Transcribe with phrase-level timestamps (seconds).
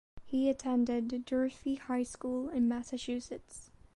[0.25, 3.69] He attended Durfee High School in Massachusetts.